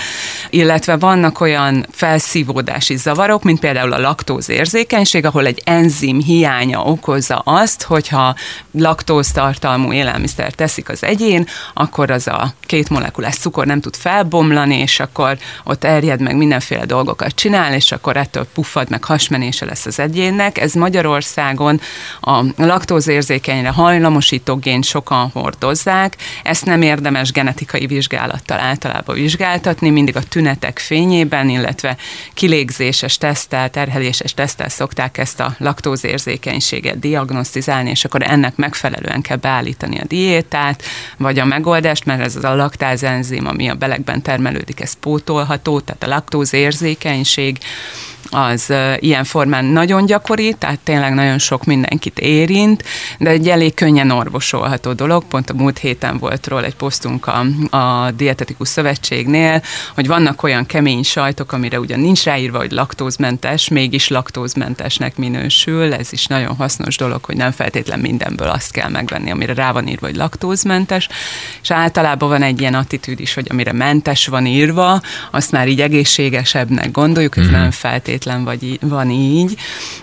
illetve 0.49 0.97
vannak 0.97 1.39
olyan 1.39 1.85
felszívódási 1.91 2.95
zavarok, 2.95 3.43
mint 3.43 3.59
például 3.59 3.93
a 3.93 3.99
laktózérzékenység, 3.99 5.25
ahol 5.25 5.45
egy 5.45 5.61
enzim 5.65 6.21
hiánya 6.21 6.81
okozza 6.81 7.37
azt, 7.37 7.83
hogyha 7.83 8.35
laktóztartalmú 8.71 9.91
élelmiszer 9.91 10.53
teszik 10.53 10.89
az 10.89 11.03
egyén, 11.03 11.47
akkor 11.73 12.11
az 12.11 12.27
a 12.27 12.53
két 12.61 12.89
molekulás 12.89 13.35
cukor 13.35 13.65
nem 13.65 13.81
tud 13.81 13.95
felbomlani, 13.95 14.77
és 14.77 14.99
akkor 14.99 15.37
ott 15.63 15.83
erjed 15.83 16.21
meg 16.21 16.35
mindenféle 16.35 16.85
dolgokat 16.85 17.35
csinál, 17.35 17.73
és 17.73 17.91
akkor 17.91 18.17
ettől 18.17 18.47
puffad, 18.53 18.89
meg 18.89 19.03
hasmenése 19.03 19.65
lesz 19.65 19.85
az 19.85 19.99
egyénnek. 19.99 20.57
Ez 20.57 20.73
Magyarországon 20.73 21.81
a 22.21 22.43
laktózérzékenyre 22.95 23.69
hajlamosító 23.69 24.55
gént 24.55 24.83
sokan 24.83 25.29
hordozzák, 25.33 26.17
ezt 26.43 26.65
nem 26.65 26.81
érdemes 26.81 27.31
genetikai 27.31 27.85
vizsgálattal 27.85 28.59
általában 28.59 29.15
vizsgáltatni, 29.15 29.89
mindig 29.89 30.15
a 30.15 30.23
tünetek 30.23 30.79
fényében, 30.79 31.49
illetve 31.49 31.97
kilégzéses 32.33 33.17
tesztel, 33.17 33.69
terheléses 33.69 34.33
tesztel 34.33 34.69
szokták 34.69 35.17
ezt 35.17 35.39
a 35.39 35.55
laktózérzékenységet 35.57 36.99
diagnosztizálni, 36.99 37.89
és 37.89 38.05
akkor 38.05 38.23
ennek 38.23 38.55
megfelelően 38.55 39.21
kell 39.21 39.37
beállítani 39.37 39.99
a 39.99 40.05
diétát, 40.05 40.83
vagy 41.17 41.39
a 41.39 41.45
megoldást, 41.45 42.05
mert 42.05 42.21
ez 42.21 42.35
az 42.35 42.43
a 42.43 42.55
laktázenzim, 42.55 43.47
ami 43.47 43.69
a 43.69 43.75
belegben 43.75 44.21
termelődik, 44.21 44.81
ez 44.81 44.93
pótolható, 44.93 45.79
tehát 45.79 46.03
a 46.03 46.07
laktózérzékenység, 46.07 47.57
az 48.35 48.73
ilyen 48.99 49.23
formán 49.23 49.65
nagyon 49.65 50.05
gyakori, 50.05 50.53
tehát 50.53 50.79
tényleg 50.79 51.13
nagyon 51.13 51.37
sok 51.37 51.65
mindenkit 51.65 52.19
érint, 52.19 52.83
de 53.19 53.29
egy 53.29 53.49
elég 53.49 53.73
könnyen 53.73 54.11
orvosolható 54.11 54.93
dolog. 54.93 55.23
Pont 55.23 55.49
a 55.49 55.53
múlt 55.53 55.77
héten 55.77 56.17
volt 56.17 56.47
róla 56.47 56.65
egy 56.65 56.75
posztunk 56.75 57.27
a, 57.27 57.45
a 57.77 58.11
Dietetikus 58.11 58.67
Szövetségnél, 58.67 59.61
hogy 59.93 60.07
vannak 60.07 60.43
olyan 60.43 60.65
kemény 60.65 61.03
sajtok, 61.03 61.51
amire 61.51 61.79
ugyan 61.79 61.99
nincs 61.99 62.23
ráírva, 62.23 62.57
hogy 62.57 62.71
laktózmentes, 62.71 63.67
mégis 63.67 64.07
laktózmentesnek 64.07 65.17
minősül. 65.17 65.93
Ez 65.93 66.11
is 66.11 66.25
nagyon 66.25 66.55
hasznos 66.55 66.97
dolog, 66.97 67.23
hogy 67.23 67.35
nem 67.37 67.51
feltétlen 67.51 67.99
mindenből 67.99 68.49
azt 68.49 68.71
kell 68.71 68.89
megvenni, 68.89 69.31
amire 69.31 69.53
rá 69.53 69.71
van 69.71 69.87
írva, 69.87 70.05
hogy 70.05 70.15
laktózmentes. 70.15 71.07
És 71.61 71.71
általában 71.71 72.29
van 72.29 72.41
egy 72.41 72.59
ilyen 72.61 72.73
attitűd 72.73 73.19
is, 73.19 73.33
hogy 73.33 73.47
amire 73.49 73.73
mentes 73.73 74.27
van 74.27 74.45
írva, 74.45 75.01
azt 75.31 75.51
már 75.51 75.67
így 75.67 75.81
egészségesebbnek 75.81 76.91
gondoljuk, 76.91 77.37
ez 77.37 77.43
mm-hmm. 77.43 77.53
nem 77.53 77.71
feltétlenül 77.71 78.23
feltétlen 78.25 78.43
vagy, 78.43 78.79
van 78.81 79.09
így. 79.09 79.55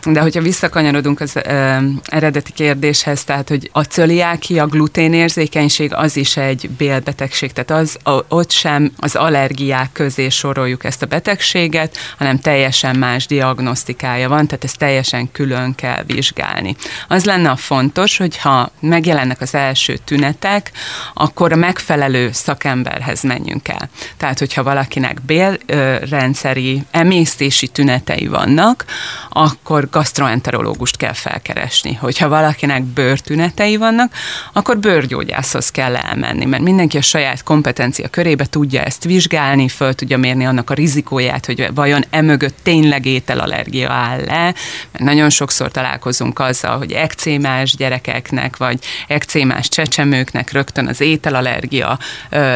De 0.04 0.20
hogyha 0.20 0.40
visszakanyarodunk 0.40 1.20
az 1.20 1.36
ö, 1.36 1.76
eredeti 2.02 2.52
kérdéshez, 2.52 3.24
tehát, 3.24 3.48
hogy 3.48 3.70
a 3.72 3.82
cöliákia, 3.82 4.62
a 4.62 4.66
gluténérzékenység 4.66 5.94
az 5.94 6.16
is 6.16 6.36
egy 6.36 6.70
bélbetegség, 6.70 7.52
tehát 7.52 7.82
az, 7.82 7.98
a, 8.02 8.24
ott 8.28 8.50
sem 8.50 8.92
az 8.96 9.16
allergiák 9.16 9.92
közé 9.92 10.28
soroljuk 10.28 10.84
ezt 10.84 11.02
a 11.02 11.06
betegséget, 11.06 11.96
hanem 12.18 12.38
teljesen 12.38 12.96
más 12.96 13.26
diagnosztikája 13.26 14.28
van, 14.28 14.46
tehát 14.46 14.64
ezt 14.64 14.78
teljesen 14.78 15.32
külön 15.32 15.74
kell 15.74 16.02
vizsgálni. 16.06 16.76
Az 17.08 17.24
lenne 17.24 17.50
a 17.50 17.56
fontos, 17.56 18.16
hogyha 18.16 18.70
megjelennek 18.80 19.40
az 19.40 19.54
első 19.54 19.96
tünetek, 20.04 20.70
akkor 21.14 21.52
a 21.52 21.56
megfelelő 21.56 22.30
szakemberhez 22.32 23.22
menjünk 23.22 23.68
el. 23.68 23.88
Tehát, 24.16 24.38
hogyha 24.38 24.62
valakinek 24.62 25.22
bélrendszeri 25.22 26.82
emésztési 26.90 27.66
tünet 27.68 28.10
tünetei 28.12 28.28
vannak, 28.30 28.86
akkor 29.32 29.88
gastroenterológust 29.90 30.96
kell 30.96 31.12
felkeresni. 31.12 31.94
Hogyha 31.94 32.28
valakinek 32.28 32.82
bőrtünetei 32.82 33.76
vannak, 33.76 34.12
akkor 34.52 34.78
bőrgyógyászhoz 34.78 35.70
kell 35.70 35.96
elmenni, 35.96 36.44
mert 36.44 36.62
mindenki 36.62 36.96
a 36.96 37.02
saját 37.02 37.42
kompetencia 37.42 38.08
körébe 38.08 38.46
tudja 38.46 38.82
ezt 38.82 39.04
vizsgálni, 39.04 39.68
föl 39.68 39.94
tudja 39.94 40.18
mérni 40.18 40.46
annak 40.46 40.70
a 40.70 40.74
rizikóját, 40.74 41.46
hogy 41.46 41.68
vajon 41.74 42.04
emögött 42.10 42.56
tényleg 42.62 43.06
ételallergia 43.06 43.90
áll-e, 43.92 44.54
mert 44.92 45.04
nagyon 45.04 45.30
sokszor 45.30 45.70
találkozunk 45.70 46.38
azzal, 46.38 46.78
hogy 46.78 46.92
ekcémás 46.92 47.76
gyerekeknek, 47.76 48.56
vagy 48.56 48.78
ekcémás 49.08 49.68
csecsemőknek 49.68 50.52
rögtön 50.52 50.86
az 50.86 51.00
ételallergia 51.00 51.98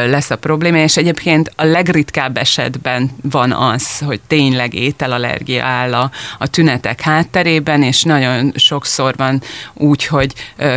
lesz 0.05 0.29
a 0.29 0.35
probléma, 0.35 0.77
és 0.77 0.97
egyébként 0.97 1.51
a 1.55 1.63
legritkább 1.63 2.37
esetben 2.37 3.11
van 3.21 3.51
az, 3.51 3.99
hogy 3.99 4.19
tényleg 4.27 4.73
ételallergia 4.73 5.15
allergia 5.17 5.63
áll 5.63 5.93
a, 5.93 6.11
a 6.37 6.47
tünetek 6.67 7.01
hátterében, 7.01 7.83
és 7.83 8.03
nagyon 8.03 8.51
sokszor 8.55 9.15
van 9.15 9.41
úgy, 9.73 10.05
hogy 10.05 10.33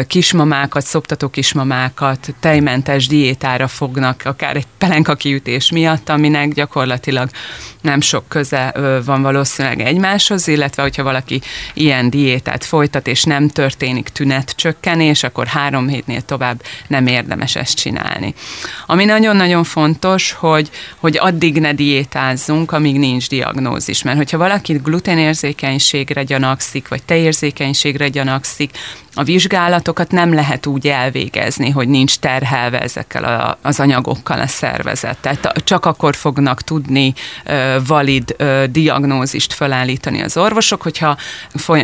kismamákat, 0.07 0.87
szoptató 0.87 1.29
kismamákat 1.29 2.35
tejmentes 2.41 3.07
diétára 3.07 3.69
fognak, 3.69 4.23
akár 4.25 4.57
egy 4.57 4.67
pelenka 4.79 5.15
kiütés 5.15 5.71
miatt, 5.71 6.09
aminek 6.09 6.53
gyakorlatilag 6.53 7.29
nem 7.81 8.01
sok 8.01 8.29
köze 8.29 8.75
van 9.05 9.23
valószínűleg 9.23 9.81
egymáshoz, 9.81 10.49
illetve 10.49 10.83
hogyha 10.83 11.03
valaki 11.03 11.41
ilyen 11.75 12.11
diétát 12.11 12.65
folytat, 12.65 13.07
és 13.07 13.25
nem 13.25 13.49
történik 13.49 14.09
tünetcsökkenés, 14.09 15.23
akkor 15.23 15.47
három 15.47 15.89
hétnél 15.89 16.21
tovább 16.21 16.63
nem 16.87 17.07
érdemes 17.07 17.57
ezt 17.57 17.77
csinálni. 17.77 18.35
Ami 18.87 19.05
nagyon-nagyon 19.05 19.65
fontos, 19.65 20.33
hogy, 20.33 20.71
hogy 20.97 21.19
addig 21.19 21.61
ne 21.61 21.73
diétázzunk, 21.73 22.73
amíg 22.73 22.99
nincs 22.99 23.29
diagnózis, 23.29 24.03
mert 24.03 24.17
hogyha 24.17 24.39
valaki 24.39 24.73
gluténérzékenységre 25.81 26.23
gyanakszik, 26.23 26.89
vagy 26.89 27.03
tejérzékenységre 27.03 28.09
gyanakszik, 28.09 28.71
a 29.21 29.25
vizsgálatokat 29.25 30.11
nem 30.11 30.35
lehet 30.35 30.67
úgy 30.67 30.87
elvégezni, 30.87 31.71
hogy 31.71 31.89
nincs 31.89 32.19
terhelve 32.19 32.81
ezekkel 32.81 33.25
a, 33.25 33.59
az 33.63 33.81
anyagokkal 33.81 34.41
a 34.41 34.47
szervezet. 34.47 35.17
Tehát 35.21 35.53
csak 35.65 35.85
akkor 35.85 36.17
fognak 36.17 36.63
tudni 36.63 37.15
valid 37.87 38.37
diagnózist 38.71 39.53
felállítani 39.53 40.23
az 40.23 40.37
orvosok, 40.37 40.83
hogyha 40.83 41.17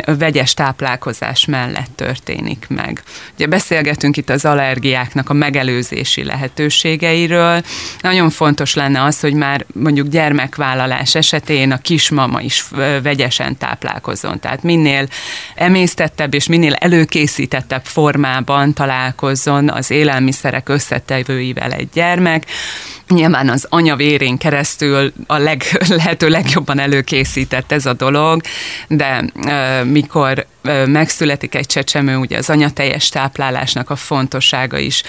vegyes 0.05 0.53
táplálkozás 0.53 1.45
mellett 1.45 1.89
történik 1.95 2.65
meg. 2.69 3.03
Ugye 3.33 3.47
beszélgetünk 3.47 4.17
itt 4.17 4.29
az 4.29 4.45
allergiáknak 4.45 5.29
a 5.29 5.33
megelőzési 5.33 6.23
lehetőségeiről. 6.23 7.61
Nagyon 8.01 8.29
fontos 8.29 8.73
lenne 8.73 9.03
az, 9.03 9.19
hogy 9.19 9.33
már 9.33 9.65
mondjuk 9.73 10.07
gyermekvállalás 10.07 11.15
esetén 11.15 11.71
a 11.71 11.77
kismama 11.77 12.41
is 12.41 12.65
vegyesen 13.03 13.57
táplálkozzon. 13.57 14.39
Tehát 14.39 14.63
minél 14.63 15.07
emésztettebb 15.55 16.33
és 16.33 16.47
minél 16.47 16.73
előkészítettebb 17.27 17.85
formában 17.85 18.73
találkozzon 18.73 19.69
az 19.69 19.91
élelmiszerek 19.91 20.69
összetevőivel 20.69 21.71
egy 21.71 21.89
gyermek, 21.93 22.45
Nyilván 23.09 23.49
az 23.49 23.65
anya 23.69 23.95
vérén 23.95 24.37
keresztül 24.37 25.13
a 25.27 25.37
leg, 25.37 25.63
lehető 25.89 26.27
legjobban 26.27 26.79
előkészített 26.79 27.71
ez 27.71 27.85
a 27.85 27.93
dolog, 27.93 28.41
de 28.87 29.23
e, 29.41 29.83
mikor 29.83 30.45
megszületik 30.85 31.55
egy 31.55 31.65
csecsemő, 31.65 32.15
ugye 32.15 32.37
az 32.37 32.49
anyateljes 32.49 33.09
táplálásnak 33.09 33.89
a 33.89 33.95
fontossága 33.95 34.77
is 34.77 35.03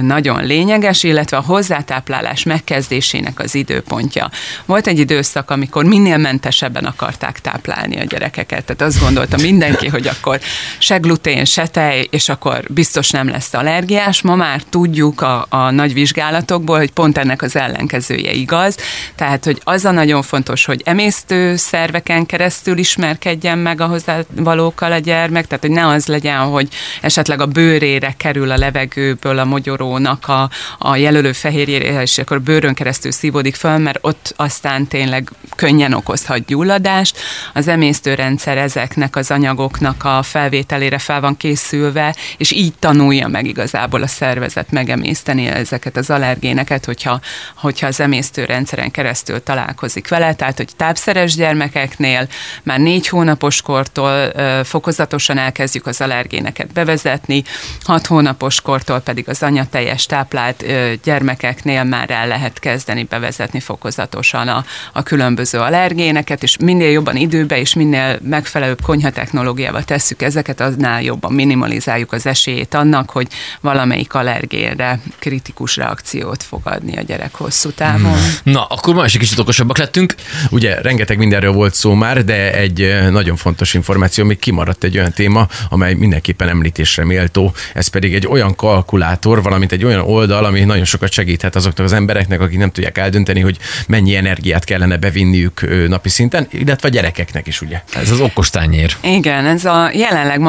nagyon 0.00 0.44
lényeges, 0.44 1.02
illetve 1.02 1.36
a 1.36 1.42
hozzátáplálás 1.42 2.42
megkezdésének 2.42 3.40
az 3.40 3.54
időpontja. 3.54 4.30
Volt 4.64 4.86
egy 4.86 4.98
időszak, 4.98 5.50
amikor 5.50 5.84
minél 5.84 6.16
mentesebben 6.16 6.84
akarták 6.84 7.40
táplálni 7.40 8.00
a 8.00 8.04
gyerekeket, 8.04 8.64
tehát 8.64 8.82
azt 8.82 9.00
gondolta 9.00 9.36
mindenki, 9.36 9.88
hogy 9.88 10.06
akkor 10.06 10.40
se 10.78 10.96
glutén, 10.96 11.43
se 11.44 11.66
tej, 11.66 12.06
és 12.10 12.28
akkor 12.28 12.64
biztos 12.68 13.10
nem 13.10 13.28
lesz 13.28 13.54
allergiás. 13.54 14.22
Ma 14.22 14.34
már 14.34 14.62
tudjuk 14.70 15.20
a, 15.20 15.46
a 15.48 15.70
nagy 15.70 15.92
vizsgálatokból, 15.92 16.78
hogy 16.78 16.90
pont 16.90 17.18
ennek 17.18 17.42
az 17.42 17.56
ellenkezője 17.56 18.32
igaz. 18.32 18.76
Tehát, 19.14 19.44
hogy 19.44 19.60
az 19.64 19.84
a 19.84 19.90
nagyon 19.90 20.22
fontos, 20.22 20.64
hogy 20.64 20.82
emésztő 20.84 21.56
szerveken 21.56 22.26
keresztül 22.26 22.78
ismerkedjen 22.78 23.58
meg 23.58 23.80
a 23.80 23.86
hozzávalókkal 23.86 24.92
a 24.92 24.98
gyermek, 24.98 25.46
tehát, 25.46 25.64
hogy 25.64 25.74
ne 25.74 25.86
az 25.86 26.06
legyen, 26.06 26.38
hogy 26.38 26.68
esetleg 27.00 27.40
a 27.40 27.46
bőrére 27.46 28.14
kerül 28.16 28.50
a 28.50 28.56
levegőből 28.56 29.38
a 29.38 29.44
mogyorónak 29.44 30.28
a, 30.28 30.50
a 30.78 30.96
jelölő 30.96 31.32
fehérjére, 31.32 32.02
és 32.02 32.18
akkor 32.18 32.40
bőrön 32.40 32.74
keresztül 32.74 33.12
szívódik 33.12 33.54
föl, 33.54 33.78
mert 33.78 33.98
ott 34.00 34.34
aztán 34.36 34.86
tényleg 34.86 35.30
könnyen 35.56 35.92
okozhat 35.92 36.44
gyulladást. 36.46 37.18
Az 37.52 37.68
emésztőrendszer 37.68 38.58
ezeknek 38.58 39.16
az 39.16 39.30
anyagoknak 39.30 40.04
a 40.04 40.22
felvételére 40.22 40.98
fel 40.98 41.20
van 41.20 41.33
készülve, 41.36 42.14
és 42.36 42.50
így 42.50 42.74
tanulja 42.78 43.28
meg 43.28 43.46
igazából 43.46 44.02
a 44.02 44.06
szervezet 44.06 44.70
megemészteni 44.70 45.46
ezeket 45.46 45.96
az 45.96 46.10
allergéneket, 46.10 46.84
hogyha, 46.84 47.20
hogyha 47.56 47.86
az 47.86 48.00
emésztőrendszeren 48.00 48.90
keresztül 48.90 49.42
találkozik 49.42 50.08
vele. 50.08 50.34
Tehát, 50.34 50.56
hogy 50.56 50.68
tápszeres 50.76 51.34
gyermekeknél 51.34 52.28
már 52.62 52.78
négy 52.78 53.08
hónapos 53.08 53.62
kortól 53.62 54.32
fokozatosan 54.64 55.38
elkezdjük 55.38 55.86
az 55.86 56.00
allergéneket 56.00 56.72
bevezetni, 56.72 57.42
hat 57.82 58.06
hónapos 58.06 58.60
kortól 58.60 59.00
pedig 59.00 59.28
az 59.28 59.42
anyateljes 59.42 60.06
táplált 60.06 60.64
gyermekeknél 61.02 61.84
már 61.84 62.10
el 62.10 62.26
lehet 62.26 62.58
kezdeni 62.58 63.02
bevezetni 63.02 63.60
fokozatosan 63.60 64.48
a, 64.48 64.64
a 64.92 65.02
különböző 65.02 65.58
allergéneket, 65.58 66.42
és 66.42 66.56
minél 66.56 66.90
jobban 66.90 67.16
időbe 67.16 67.58
és 67.58 67.74
minél 67.74 68.18
megfelelőbb 68.22 68.80
konyhatechnológiával 68.82 69.82
tesszük 69.82 70.22
ezeket, 70.22 70.60
annál 70.60 71.02
jobban 71.24 71.36
minimalizáljuk 71.36 72.12
az 72.12 72.26
esélyét 72.26 72.74
annak, 72.74 73.10
hogy 73.10 73.26
valamelyik 73.60 74.14
allergére 74.14 75.00
kritikus 75.18 75.76
reakciót 75.76 76.42
fog 76.42 76.60
adni 76.64 76.96
a 76.96 77.02
gyerek 77.02 77.34
hosszú 77.34 77.70
távon. 77.70 78.12
Hmm. 78.12 78.52
Na, 78.52 78.64
akkor 78.64 78.94
ma 78.94 79.04
is 79.04 79.14
egy 79.14 79.20
kicsit 79.20 79.38
okosabbak 79.38 79.78
lettünk. 79.78 80.14
Ugye 80.50 80.80
rengeteg 80.80 81.18
mindenről 81.18 81.52
volt 81.52 81.74
szó 81.74 81.94
már, 81.94 82.24
de 82.24 82.54
egy 82.54 83.10
nagyon 83.10 83.36
fontos 83.36 83.74
információ, 83.74 84.24
még 84.24 84.38
kimaradt 84.38 84.84
egy 84.84 84.96
olyan 84.98 85.12
téma, 85.12 85.48
amely 85.68 85.94
mindenképpen 85.94 86.48
említésre 86.48 87.04
méltó. 87.04 87.54
Ez 87.74 87.86
pedig 87.86 88.14
egy 88.14 88.26
olyan 88.26 88.54
kalkulátor, 88.54 89.42
valamint 89.42 89.72
egy 89.72 89.84
olyan 89.84 90.00
oldal, 90.00 90.44
ami 90.44 90.60
nagyon 90.60 90.84
sokat 90.84 91.12
segíthet 91.12 91.56
azoknak 91.56 91.86
az 91.86 91.92
embereknek, 91.92 92.40
akik 92.40 92.58
nem 92.58 92.70
tudják 92.70 92.98
eldönteni, 92.98 93.40
hogy 93.40 93.58
mennyi 93.86 94.16
energiát 94.16 94.64
kellene 94.64 94.96
bevinniük 94.96 95.88
napi 95.88 96.08
szinten, 96.08 96.46
illetve 96.50 96.88
a 96.88 96.90
gyerekeknek 96.90 97.46
is, 97.46 97.60
ugye? 97.60 97.82
Ez 97.94 98.10
az 98.10 98.20
okostányér. 98.20 98.96
Igen, 99.00 99.46
ez 99.46 99.64
a 99.64 99.90
jelenleg 99.92 100.40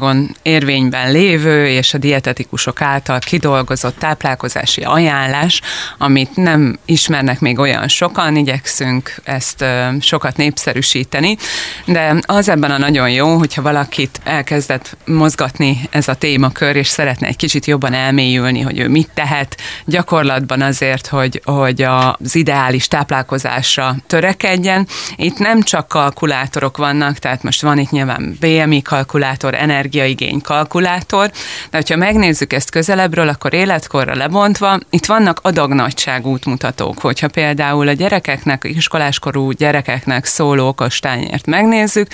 Magyarországon 0.00 0.36
érvényben 0.42 1.12
lévő 1.12 1.66
és 1.66 1.94
a 1.94 1.98
dietetikusok 1.98 2.82
által 2.82 3.18
kidolgozott 3.18 3.98
táplálkozási 3.98 4.80
ajánlás, 4.80 5.60
amit 5.98 6.36
nem 6.36 6.78
ismernek 6.84 7.40
még 7.40 7.58
olyan 7.58 7.88
sokan, 7.88 8.36
igyekszünk 8.36 9.14
ezt 9.24 9.64
sokat 10.00 10.36
népszerűsíteni, 10.36 11.36
de 11.84 12.20
az 12.26 12.48
ebben 12.48 12.70
a 12.70 12.78
nagyon 12.78 13.10
jó, 13.10 13.36
hogyha 13.36 13.62
valakit 13.62 14.20
elkezdett 14.24 14.96
mozgatni 15.06 15.80
ez 15.90 16.08
a 16.08 16.14
témakör, 16.14 16.76
és 16.76 16.88
szeretne 16.88 17.26
egy 17.26 17.36
kicsit 17.36 17.66
jobban 17.66 17.92
elmélyülni, 17.92 18.60
hogy 18.60 18.78
ő 18.78 18.88
mit 18.88 19.10
tehet 19.14 19.56
gyakorlatban 19.84 20.62
azért, 20.62 21.06
hogy, 21.06 21.42
hogy 21.44 21.82
az 21.82 22.34
ideális 22.34 22.88
táplálkozásra 22.88 23.96
törekedjen. 24.06 24.86
Itt 25.16 25.38
nem 25.38 25.62
csak 25.62 25.88
kalkulátorok 25.88 26.76
vannak, 26.76 27.18
tehát 27.18 27.42
most 27.42 27.62
van 27.62 27.78
itt 27.78 27.90
nyilván 27.90 28.36
BMI 28.40 28.82
kalkulátor, 28.82 29.54
energiaigény 29.90 30.40
kalkulátor, 30.40 31.30
de 31.70 31.76
hogyha 31.76 31.96
megnézzük 31.96 32.52
ezt 32.52 32.70
közelebbről, 32.70 33.28
akkor 33.28 33.54
életkorra 33.54 34.14
lebontva, 34.14 34.78
itt 34.90 35.06
vannak 35.06 35.40
adagnagyság 35.42 36.26
útmutatók, 36.26 36.98
hogyha 36.98 37.28
például 37.28 37.88
a 37.88 37.92
gyerekeknek, 37.92 38.64
iskoláskorú 38.64 39.50
gyerekeknek 39.50 40.24
szóló 40.24 40.68
okostányért 40.68 41.46
megnézzük, 41.46 42.06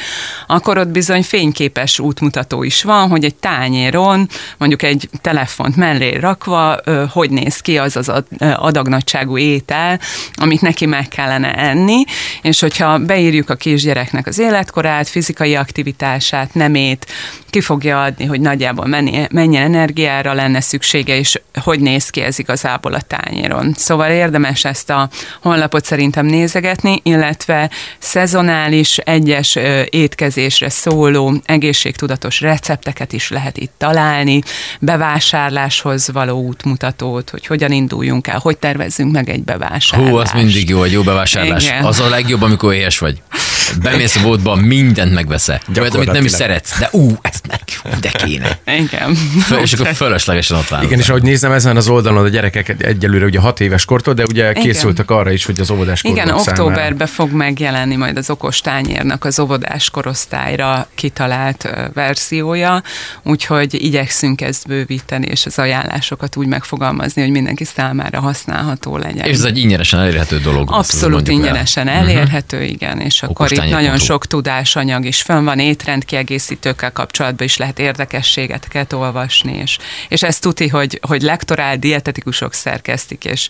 akkor 0.47 0.78
ott 0.78 0.88
bizony 0.88 1.23
fényképes 1.23 1.99
útmutató 1.99 2.62
is 2.62 2.83
van, 2.83 3.09
hogy 3.09 3.25
egy 3.25 3.35
tányéron, 3.35 4.28
mondjuk 4.59 4.83
egy 4.83 5.09
telefont 5.21 5.76
mellé 5.76 6.16
rakva, 6.16 6.80
hogy 7.11 7.30
néz 7.30 7.61
ki 7.61 7.78
az 7.78 7.97
az 7.97 8.12
adagnagyságú 8.38 9.38
étel, 9.38 10.00
amit 10.35 10.61
neki 10.61 10.87
meg 10.87 11.09
kellene 11.09 11.54
enni, 11.54 12.04
és 12.42 12.61
hogyha 12.61 12.99
beírjuk 12.99 13.50
a 13.50 13.54
kisgyereknek 13.54 14.26
az 14.26 14.38
életkorát, 14.38 15.09
fizikai 15.09 15.54
aktivitását, 15.54 16.54
nemét, 16.54 17.06
ki 17.50 17.62
fogja 17.67 18.03
adni, 18.03 18.25
hogy 18.25 18.41
nagyjából 18.41 18.87
mennyi, 19.31 19.57
energiára 19.57 20.33
lenne 20.33 20.61
szüksége, 20.61 21.19
és 21.19 21.41
hogy 21.63 21.81
néz 21.81 22.11
ki 22.11 22.21
ez 22.21 22.39
igazából 22.39 22.95
a 22.95 23.01
tányéron. 23.01 23.73
Szóval 23.77 24.11
érdemes 24.11 24.65
ezt 24.65 24.91
a 24.91 25.09
honlapot 25.43 25.85
szerintem 25.85 26.27
nézegetni, 26.27 27.01
illetve 27.03 27.71
szezonális, 27.99 28.99
egyes 28.99 29.59
étkezésre 29.91 30.69
szóló, 30.69 31.35
egészségtudatos 31.45 32.41
recepteket 32.41 33.13
is 33.13 33.31
lehet 33.31 33.57
itt 33.57 33.73
találni, 33.79 34.41
bevásárláshoz 34.81 36.11
való 36.13 36.43
útmutatót, 36.43 37.31
hogy 37.31 37.47
hogyan 37.47 37.73
induljunk 37.73 38.27
el, 38.27 38.39
hogy 38.39 38.59
tervezzünk 38.59 39.13
meg 39.13 39.29
egy 39.29 39.43
bevásárlást. 39.43 40.11
Hú, 40.11 40.17
az 40.17 40.33
mindig 40.33 40.69
jó, 40.69 40.83
egy 40.83 40.93
jó 40.93 41.03
bevásárlás. 41.03 41.65
Igen. 41.65 41.85
Az 41.85 42.01
a 42.01 42.09
legjobb, 42.09 42.43
amikor 42.43 42.75
éhes 42.75 42.99
vagy. 42.99 43.23
Bemész 43.83 44.17
a 44.17 44.23
boltba, 44.23 44.55
mindent 44.55 45.15
megveszel. 45.15 45.61
Olyat, 45.81 45.95
amit 45.95 46.13
nem 46.13 46.25
is 46.25 46.31
szeretsz, 46.31 46.79
de 46.79 46.89
ú, 46.93 47.17
ez 47.23 47.41
meg, 47.49 47.61
de 48.00 48.11
kéne. 48.11 48.59
Igen. 48.66 49.14
Föl, 49.47 49.59
és 49.59 49.73
akkor 49.73 49.87
fölöslegesen 49.95 50.57
ott 50.57 50.83
Igen, 50.83 50.99
és 50.99 51.09
ahogy 51.09 51.23
nézem 51.23 51.52
ezen 51.52 51.76
az 51.76 51.88
oldalon, 51.88 52.25
a 52.25 52.28
gyerekek 52.28 52.83
egyelőre 52.83 53.25
ugye 53.25 53.38
hat 53.38 53.61
éves 53.61 53.85
kortól, 53.85 54.14
de 54.14 54.23
ugye 54.31 54.50
Igen. 54.50 54.62
készültek 54.62 55.11
arra 55.11 55.31
is, 55.31 55.45
hogy 55.45 55.61
az 55.61 55.71
óvodás 55.71 56.02
Igen, 56.02 56.31
októberben 56.31 57.07
fog 57.07 57.33
megjelenni 57.33 57.97
majd 57.97 58.16
az 58.16 58.31
okos 58.31 58.61
tányérnak 58.61 59.25
az 59.25 59.39
óvodás 59.39 59.91
korosztályra 59.91 60.89
kitalált 60.95 61.69
verziója, 61.95 62.82
úgyhogy 63.23 63.75
igyekszünk 63.75 64.41
ezt 64.41 64.67
bővíteni, 64.67 65.26
és 65.26 65.47
az 65.47 65.58
ajánlásokat 65.58 66.37
úgy 66.37 66.47
megfogalmazni, 66.47 67.23
hogy 67.23 67.30
mindenki 67.30 67.65
számára 67.65 68.21
használható 68.21 68.97
legyen. 68.97 69.26
És 69.26 69.37
ez 69.37 69.45
egy 69.45 69.58
ingyenesen 69.58 70.00
elérhető 70.00 70.39
dolog. 70.39 70.73
Abszolút 70.73 71.28
ingyenesen 71.28 71.89
el. 71.89 71.99
elérhető, 71.99 72.56
uh-huh. 72.56 72.73
igen, 72.73 73.00
és 73.00 73.23
akkor 73.23 73.52
itt 73.52 73.71
nagyon 73.71 73.99
sok 73.99 74.26
tudásanyag 74.26 75.04
is 75.04 75.23
fönn 75.23 75.45
van, 75.45 75.58
étrendkiegészítőkkel 75.58 76.93
kapcsolatban 76.93 77.47
is 77.47 77.56
lehet 77.56 77.75
érdekességeket 77.78 78.93
olvasni, 78.93 79.52
és, 79.52 79.78
és 80.08 80.23
ezt 80.23 80.43
tuti, 80.43 80.69
hogy, 80.69 80.99
hogy 81.02 81.23
lektorál 81.23 81.76
dietetikusok 81.76 82.52
szerkesztik, 82.52 83.25
és, 83.25 83.49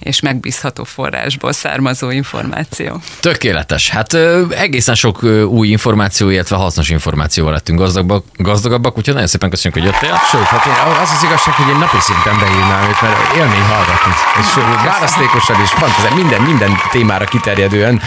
és 0.00 0.20
megbízható 0.20 0.84
forrásból 0.84 1.52
származó 1.52 2.10
információ. 2.10 3.00
Tökéletes. 3.20 3.90
Hát 3.90 4.12
ö, 4.12 4.44
egészen 4.50 4.94
sok 4.94 5.22
ö, 5.22 5.42
új 5.42 5.68
információ, 5.68 6.28
illetve 6.28 6.56
hasznos 6.56 6.88
információval 6.88 7.52
lettünk 7.52 7.78
gazdagabbak, 7.78 8.24
gazdagabbak 8.36 8.96
úgyhogy 8.98 9.14
nagyon 9.14 9.28
szépen 9.28 9.50
köszönjük, 9.50 9.82
hogy 9.82 9.92
jöttél. 9.92 10.20
Sőt, 10.30 10.42
hát 10.42 10.66
én, 10.66 10.72
az 11.02 11.10
az 11.16 11.22
igazság, 11.24 11.54
hogy 11.54 11.68
én 11.68 11.78
napi 11.78 11.96
szinten 12.00 12.38
beírnám 12.38 12.88
őt, 12.88 13.00
mert 13.02 13.36
élmény 13.36 13.60
hallgatni. 13.60 14.12
És 14.40 14.54
választékosan 14.84 15.62
is, 15.62 15.70
fantazál, 15.70 16.14
minden, 16.14 16.42
minden 16.42 16.76
témára 16.90 17.24
kiterjedően. 17.24 18.00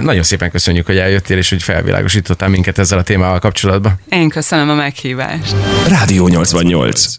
Nagyon 0.00 0.22
szépen 0.22 0.50
köszönjük, 0.50 0.86
hogy 0.86 0.98
eljöttél, 0.98 1.38
és 1.38 1.48
hogy 1.48 1.62
felvilágosítottál 1.62 2.48
minket 2.48 2.78
ezzel 2.78 2.98
a 2.98 3.02
témával 3.02 3.38
kapcsolatban. 3.38 4.00
Én 4.08 4.28
köszönöm 4.28 4.70
a 4.70 4.74
meghívást. 5.14 5.56
Rádió 5.88 6.24
88. 6.24 7.10